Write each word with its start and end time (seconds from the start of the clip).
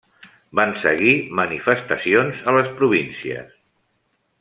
Van 0.59 0.73
seguir 0.83 1.11
manifestacions 1.41 2.43
a 2.51 2.59
les 2.59 2.75
províncies. 2.83 3.57